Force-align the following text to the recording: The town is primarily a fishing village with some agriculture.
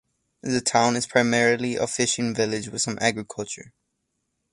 The 0.41 0.61
town 0.61 0.95
is 0.95 1.05
primarily 1.05 1.75
a 1.75 1.85
fishing 1.85 2.33
village 2.33 2.69
with 2.69 2.81
some 2.81 2.97
agriculture. 2.99 3.71